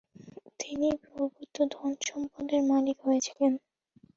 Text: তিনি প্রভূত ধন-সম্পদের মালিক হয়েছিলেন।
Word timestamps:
তিনি 0.59 0.87
প্রভূত 1.03 1.55
ধন-সম্পদের 1.73 2.61
মালিক 2.71 2.97
হয়েছিলেন। 3.01 3.53